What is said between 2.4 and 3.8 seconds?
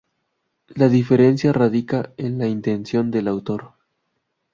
intención del autor.